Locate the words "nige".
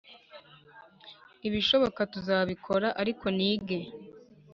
3.37-3.79